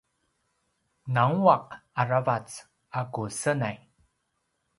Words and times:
nguaq 1.15 1.65
aravac 2.01 2.49
a 2.99 3.01
ku 3.13 3.23
senay 3.39 3.77